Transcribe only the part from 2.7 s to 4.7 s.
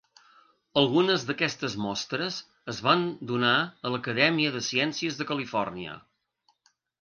es van donar a l'Acadèmia de